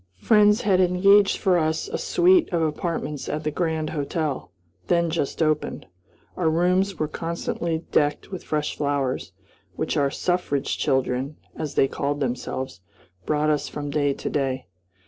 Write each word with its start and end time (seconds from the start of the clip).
Friends 0.17 0.61
had 0.61 0.79
engaged 0.81 1.37
for 1.37 1.59
us 1.59 1.87
a 1.87 1.99
suite 1.99 2.51
of 2.51 2.63
apartments 2.63 3.29
at 3.29 3.43
the 3.43 3.51
Grand 3.51 3.91
Hotel, 3.91 4.51
then 4.87 5.11
just 5.11 5.43
opened. 5.43 5.85
Our 6.35 6.49
rooms 6.49 6.97
were 6.97 7.07
constantly 7.07 7.85
decked 7.91 8.31
with 8.31 8.43
fresh 8.43 8.75
flowers, 8.75 9.31
which 9.75 9.97
our 9.97 10.09
"suffrage 10.09 10.75
children," 10.79 11.35
as 11.55 11.75
they 11.75 11.87
called 11.87 12.19
themselves, 12.19 12.81
brought 13.27 13.51
us 13.51 13.69
from 13.69 13.91
day 13.91 14.15
to 14.15 14.27
day. 14.31 14.65